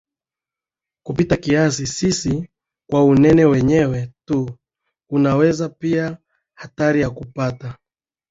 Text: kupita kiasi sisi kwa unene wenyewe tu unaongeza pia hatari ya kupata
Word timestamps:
kupita 1.05 1.37
kiasi 1.37 1.87
sisi 1.87 2.49
kwa 2.89 3.03
unene 3.05 3.45
wenyewe 3.45 4.11
tu 4.27 4.57
unaongeza 5.09 5.69
pia 5.69 6.17
hatari 6.57 7.01
ya 7.01 7.09
kupata 7.09 7.75